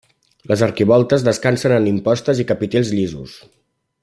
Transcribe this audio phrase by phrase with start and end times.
[0.51, 3.41] Les arquivoltes descansen en impostes i capitells llisos.